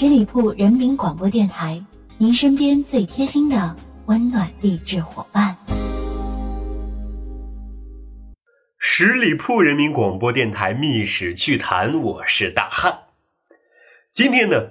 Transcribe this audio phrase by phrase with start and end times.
[0.00, 1.82] 十里铺人民广播电台，
[2.18, 3.74] 您身边最贴心的
[4.06, 5.56] 温暖励志伙伴。
[8.78, 13.06] 十里铺人民广播电台《密史趣谈》，我是大汉。
[14.14, 14.68] 今天呢，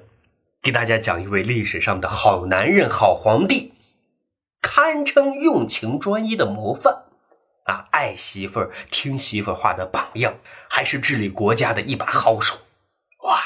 [0.62, 3.74] 给大家讲一位历史上的好男人、好皇帝，
[4.62, 7.04] 堪称用情专一的模范
[7.66, 7.90] 啊！
[7.92, 10.36] 爱媳妇儿、听媳妇话的榜样，
[10.70, 12.56] 还是治理国家的一把好手。
[13.26, 13.44] 哇，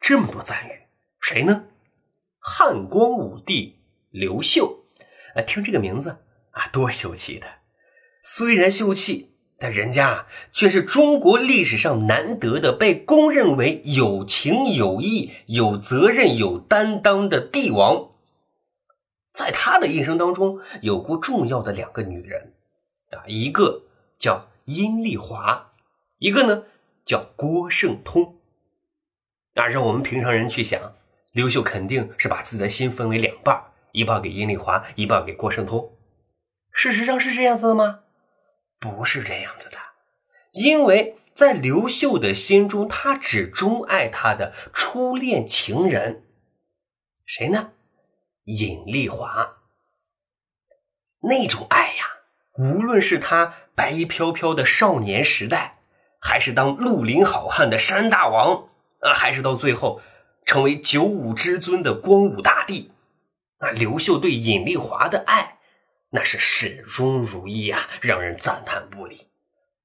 [0.00, 0.87] 这么多赞誉！
[1.20, 1.64] 谁呢？
[2.38, 3.76] 汉光武帝
[4.10, 4.84] 刘秀，
[5.34, 6.16] 啊，听这个名字
[6.52, 7.46] 啊，多秀气的！
[8.22, 18.12] 虽然秀气，但人家却是中国历史上难得的被公认为有情有义、有责任、有担当的帝王。
[19.34, 22.54] 在他的一生当中，有过重要的两个女人，
[23.10, 23.82] 啊，一个
[24.18, 25.72] 叫阴丽华，
[26.18, 26.64] 一个呢
[27.04, 28.36] 叫郭圣通。
[29.54, 30.80] 啊，让我们平常人去想。
[31.32, 35.96] 刘秀肯定是把自己的心分为两半，一半给阴丽华，一半给郭圣通。
[36.72, 38.00] 事实上是这样子的吗？
[38.80, 39.76] 不是这样子的，
[40.52, 46.24] 因为在刘秀的心中，他只钟爱他的初恋情人，
[47.26, 47.72] 谁呢？
[48.44, 49.58] 尹丽华。
[51.20, 52.04] 那种爱呀，
[52.56, 55.78] 无论是他白衣飘飘的少年时代，
[56.20, 58.68] 还是当绿林好汉的山大王
[59.00, 60.00] 啊，还是到最后。
[60.48, 62.90] 成为九五之尊的光武大帝，
[63.60, 65.58] 那刘秀对尹丽华的爱，
[66.08, 69.26] 那是始终如一啊，让人赞叹不已。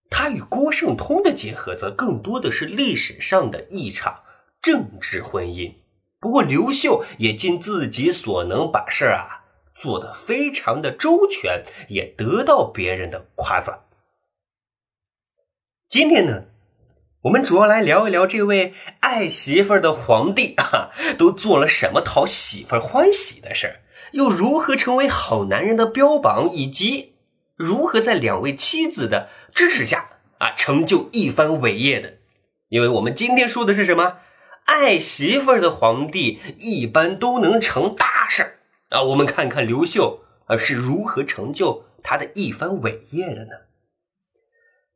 [0.09, 4.23] 他与郭圣通的结合，则更多的是历史上的一场
[4.61, 5.75] 政治婚姻。
[6.21, 9.43] 不过，刘秀也尽自己所能把事儿啊
[9.75, 13.81] 做得非常的周全，也得到别人的夸赞。
[15.89, 16.45] 今天呢？
[17.23, 23.75] 我们主要来聊一聊这位爱媳妇儿的皇帝 啊，都做了什么讨媳妇儿欢喜的事儿，
[24.11, 27.13] 又如何成为好男人的标榜，以及
[27.55, 32.15] 如何在两位妻子的支持下啊，成就一番伟业的。
[32.67, 34.17] 因为我们今天说的是什么？
[34.65, 39.01] 爱媳妇儿的皇帝一般都能成大事啊。
[39.01, 43.51] 我们看看刘秀啊是如何成就他的一番伟业的呢？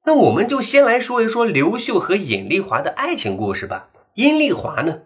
[0.07, 3.89] 那我们就先来说一说刘秀和尹丽华的爱情故事吧。
[4.13, 5.01] 尹丽华呢，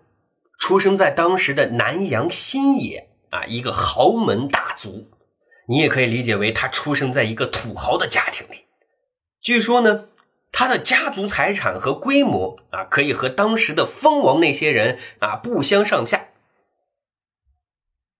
[0.59, 5.09] 出生在当时的南阳新野啊，一个豪门大族，
[5.67, 8.66] 你也可以理解为他出生在一个土豪的家庭里。
[9.41, 10.06] 据说呢，
[10.51, 16.28] 他的家族财产和规模啊，可以和当时的蜂王那些人啊不相上下。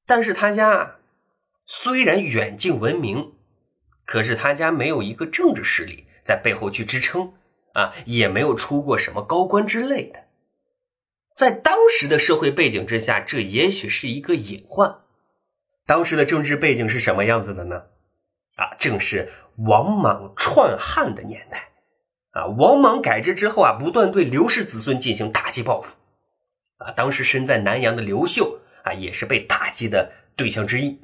[0.08, 0.96] 但是他家
[1.68, 3.34] 虽然远近闻名，
[4.04, 6.08] 可是他家没有一个政治势力。
[6.24, 7.34] 在背后去支撑
[7.74, 10.20] 啊，也没有出过什么高官之类的。
[11.36, 15.00] 在当时的社会背景之下，这也许是一个隐患。
[15.86, 17.84] 当时的政治背景是什么样子的呢？
[18.56, 21.70] 啊，正是王莽篡汉的年代。
[22.32, 25.96] 啊，王莽改制之后啊，不断对刘氏子孙进行打击报复。
[26.78, 31.02] 啊，当时身在南阳的刘秀啊，也是被打击的对象之一。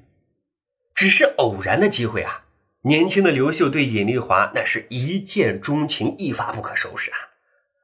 [0.93, 2.45] 只是偶然的机会啊。
[2.81, 7.17] 年轻的刘秀对尹丽华那是一见钟情，一发不可收拾啊！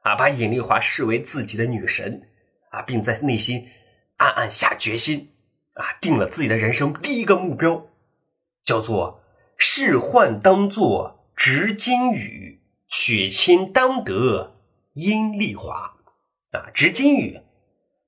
[0.02, 2.22] 啊，把尹丽华视为自己的女神
[2.70, 3.68] 啊，并在内心
[4.16, 5.30] 暗暗下决心
[5.74, 7.86] 啊，定了自己的人生第一个目标，
[8.64, 9.20] 叫做
[9.58, 14.56] “仕宦当作执金羽，娶亲当得
[14.94, 15.92] 阴丽华”。
[16.52, 17.40] 啊，执金羽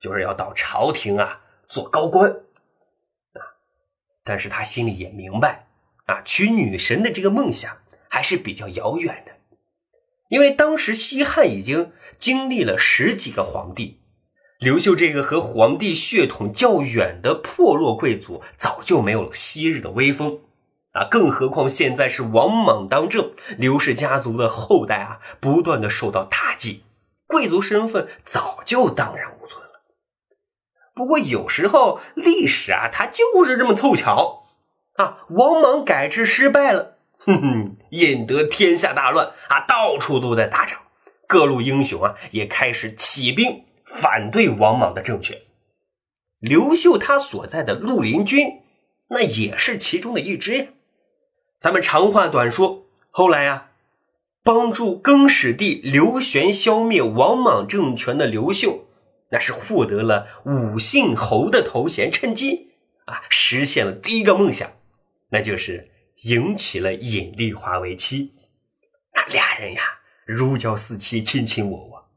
[0.01, 3.43] 就是要到朝廷啊做高官啊，
[4.25, 5.66] 但是他心里也明白。
[6.07, 7.79] 啊，娶女神的这个梦想
[8.09, 9.33] 还是比较遥远的，
[10.29, 14.01] 因为当时西汉已经经历了十几个皇帝，
[14.59, 20.39] 刘秀这个和皇帝血统较远的破落贵族早就没有了昔日的威风
[20.93, 21.05] 啊！
[21.11, 26.85] 更何况现在是王莽当政，刘氏家族的后代啊不断的受到打击，
[27.27, 29.83] 贵族身份早就荡然无存了。
[30.95, 34.46] 不过有时候历史啊，它就是这么凑巧。
[34.97, 40.79] 啊，王莽改制失败了，哼哼，引得天下大乱啊，到处都在打仗，
[41.27, 45.39] 各路英雄啊也开始起兵反对王莽的政权。
[46.39, 48.63] 刘秀他所在的绿林军，
[49.09, 50.67] 那也是其中的一支呀。
[51.61, 53.71] 咱们长话短说，后来啊，
[54.43, 58.85] 帮助更始帝刘玄消灭王莽政权的刘秀，
[59.31, 62.73] 那是获得了武信侯的头衔，趁机
[63.07, 64.71] 啊实现了第一个梦想。
[65.29, 65.91] 那就是
[66.23, 68.33] 迎娶了尹丽华为妻，
[69.13, 69.83] 那俩人呀
[70.25, 72.11] 如胶似漆，卿卿我我。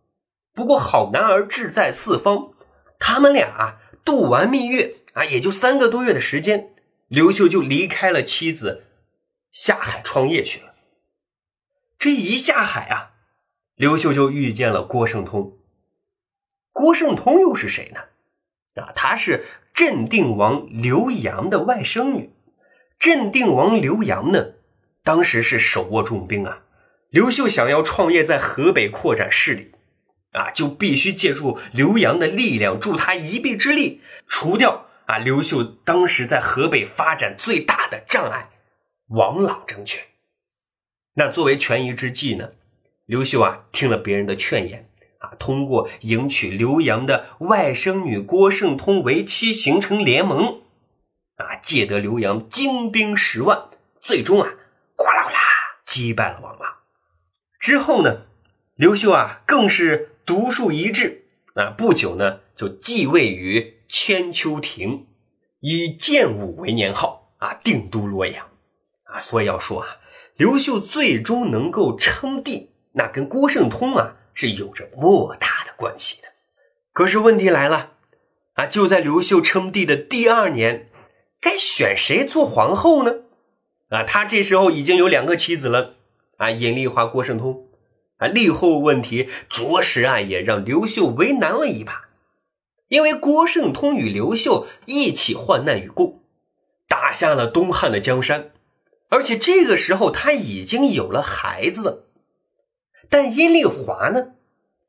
[0.54, 2.54] 不过好男儿志在四方，
[3.00, 6.74] 他们俩啊度完蜜月啊，也就三个多月的时间，
[7.08, 8.86] 刘秀就离开了妻子，
[9.52, 10.76] 下海创业去了。
[11.98, 13.12] 这一下海啊，
[13.76, 15.58] 刘秀就遇见了郭圣通。
[16.72, 18.82] 郭圣通又是谁呢？
[18.82, 22.32] 啊，他是镇定王刘阳的外甥女。
[23.00, 24.48] 镇定王刘阳呢，
[25.04, 26.64] 当时是手握重兵啊。
[27.10, 29.72] 刘秀想要创业在河北扩展势力，
[30.34, 38.50] 啊，就必须借助刘阳的力量，助他一臂之力，除掉啊刘秀当时在河北发展最大的障碍——
[39.10, 40.04] 王朗政权。
[41.16, 42.52] 那作为权宜之计呢，
[43.06, 44.86] 刘秀啊听了别人的劝言。
[45.20, 50.62] 啊，通过迎娶刘阳的外甥女郭圣通为妻，形成联盟，
[51.62, 53.70] 借得刘洋精兵十万，
[54.02, 54.50] 最终啊，
[54.96, 55.40] 哗啦哗啦
[55.86, 56.76] 击败了王朗。
[57.60, 58.22] 之后呢，
[58.76, 61.24] 刘秀啊更是独树一帜，
[61.56, 65.08] 啊，不久呢就继位于千秋亭，
[65.60, 68.48] 以建武为年号，啊，定都洛阳，
[69.04, 69.98] 啊，所以要说啊，
[70.36, 74.16] 刘秀最终能够称帝，那跟郭圣通啊。
[74.36, 76.30] 是有着莫大的关系的，
[76.94, 77.92] 可是问题来了，
[78.54, 80.89] 啊，就在刘秀称帝的第二年，
[81.42, 83.14] 该选谁做皇后呢？
[83.90, 85.96] 啊，他这时候已经有两个妻子了，
[86.38, 87.68] 啊，尹丽华、郭圣通，
[88.18, 92.10] 啊，立后问题着实啊也让刘秀为难了一把，
[92.88, 96.22] 因为郭圣通与刘秀一起患难与共，
[96.88, 98.52] 打下了东汉的江山，
[99.10, 102.06] 而且这个时候他已经有了孩子。
[103.10, 104.34] 但阴丽华呢？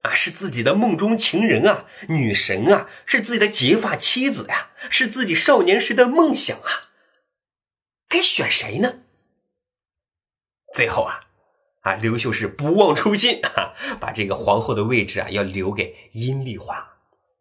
[0.03, 6.89] 啊，是自己的梦中情人啊，女神啊，是自己的结发妻子呀，是自己少年时的梦想啊。
[8.09, 9.01] 该选谁呢？
[10.73, 11.21] 最后啊，
[11.83, 16.89] 啊，刘秀是不忘初心啊，把这个皇后的位置啊要留给阴丽华。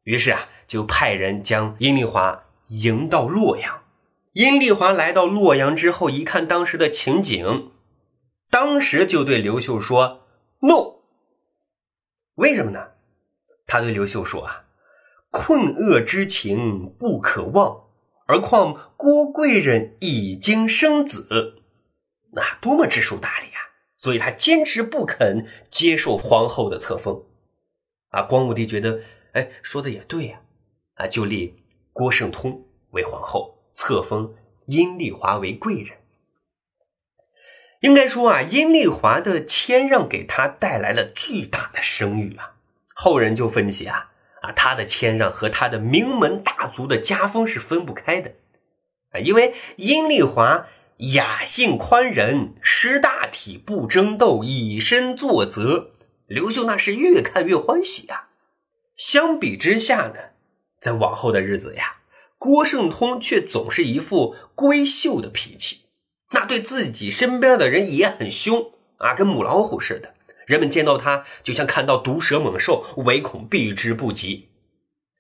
[0.03, 3.83] 于是啊，就派人将阴丽华迎到洛阳。
[4.33, 7.71] 阴丽华来到洛阳之后，一看当时的情景，
[8.49, 10.27] 当时就对刘秀说。
[10.59, 10.98] no，
[12.39, 12.91] 为什么呢？
[13.67, 14.63] 他对刘秀说啊
[15.29, 17.83] ：“困厄之情不可忘，
[18.27, 21.27] 而况郭贵人已经生子，
[22.31, 23.59] 那多么知书达理啊！
[23.97, 27.21] 所以他坚持不肯接受皇后的册封。
[28.11, 29.01] 啊，光武帝觉得，
[29.33, 30.39] 哎，说的也对呀，
[30.93, 31.61] 啊，就立
[31.91, 34.33] 郭圣通为皇后，册封
[34.67, 35.97] 阴丽华为贵人。”
[37.81, 42.55] 应该说啊，阴丽华的谦让给他带来了巨大的声誉啊。
[42.93, 44.11] 后人就分析啊，
[44.41, 48.33] 啊，他的谦让和他的名门大族的家风是分不开的
[49.11, 49.19] 啊。
[49.19, 50.67] 因为阴丽华
[50.97, 55.91] 雅性宽仁，识大体，不争斗，以身作则，
[56.27, 58.27] 刘秀那是越看越欢喜啊。
[58.97, 60.15] 相比之下呢，
[60.81, 61.99] 在往后的日子呀，
[62.37, 65.85] 郭圣通却总是一副闺秀的脾气。
[66.31, 70.13] 那对自己身边的人也很凶啊，跟母老虎似的。
[70.45, 74.49] 人们见到他就像看到毒蛇猛兽，唯恐避之不及。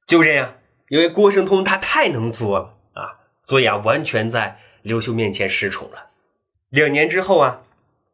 [0.07, 0.55] 就这样，
[0.89, 6.07] 因为郭圣通他太能作了啊，所以啊，完全在刘秀面前失宠了。
[6.69, 7.61] 两年之后啊，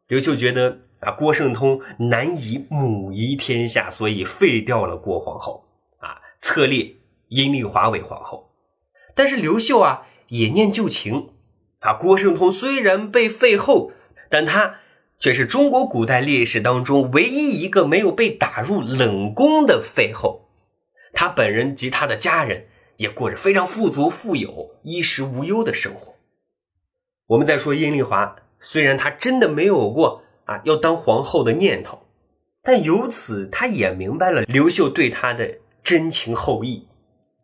[0.08, 5.64] 刘秀觉得啊，郭圣通难以母仪天下，所以废掉了郭皇后
[5.98, 8.50] 啊，册立阴丽华为皇后。
[9.14, 11.30] 但是刘秀啊，也念旧情。
[11.86, 13.92] 啊，郭圣通虽然被废后，
[14.28, 14.80] 但他
[15.20, 20.48] 却是中国古代历史当中唯一一个没有被打入冷宫的废后。
[21.12, 22.66] 他本人及他的家人
[22.96, 26.16] 也过着非常富足、富有、衣食无忧的生活。
[27.28, 32.04] 我们再说阴丽华，虽然她真的没有过啊要当皇后的念头，
[32.64, 36.88] 但由此她也明白了刘秀对她的真情厚谊，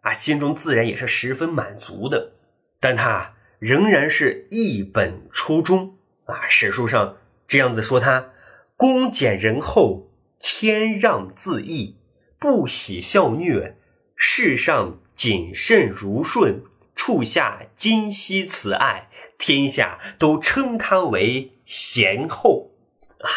[0.01, 2.33] 啊，心中自然也是十分满足的。
[2.81, 3.35] 但她。
[3.63, 6.49] 仍然是一本初衷啊！
[6.49, 8.33] 史书上这样子说他：
[8.77, 11.95] 恭俭仁厚，谦让自义，
[12.41, 13.77] 不喜笑虐，
[14.17, 16.65] 世上谨慎如顺，
[16.97, 22.73] 处下今昔慈爱，天下都称他为贤后
[23.21, 23.31] 啊！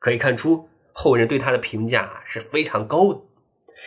[0.00, 3.20] 可以看出后人对他的评价是非常高的。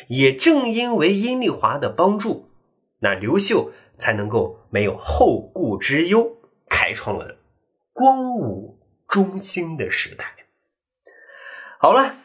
[0.08, 2.50] 也正因为阴丽华的帮助，
[3.00, 3.74] 那刘秀。
[4.04, 6.30] 才能够没有后顾之忧，
[6.68, 7.38] 开创了
[7.94, 10.26] 光武中兴的时代。
[11.80, 12.18] 好了，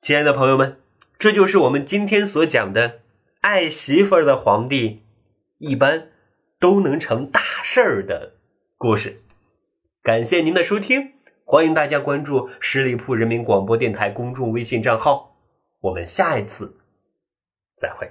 [0.00, 0.80] 亲爱的朋友们，
[1.18, 3.02] 这就是我们今天所讲的
[3.42, 5.02] 爱媳妇儿的皇帝
[5.58, 6.08] 一般
[6.58, 8.32] 都能成大事儿的
[8.78, 9.20] 故事。
[10.02, 11.12] 感谢您的收听，
[11.44, 15.36] 欢迎大家关注十里铺人民广播电台公众微信账号。
[15.80, 16.74] 我们下一次
[17.76, 18.10] 再会。